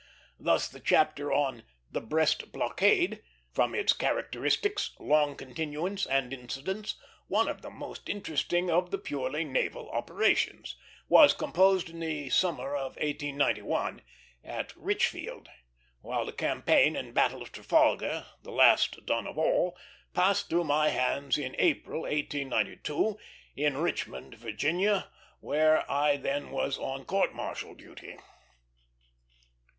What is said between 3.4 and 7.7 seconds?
from its characteristics, long continuance, and incidents, one of the